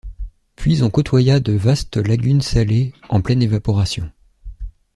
[0.55, 4.11] Puis on côtoya de vastes lagunes salées, en pleine évaporation.